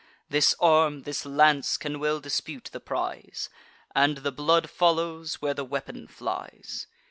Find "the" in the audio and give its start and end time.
2.71-2.79, 4.17-4.31, 5.53-5.63